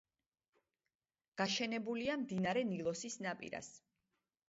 [1.43, 3.75] გაშენებულია მდინარე ნილოსის ნაპირას.